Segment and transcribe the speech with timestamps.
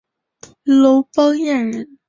[0.63, 1.99] 楼邦彦人。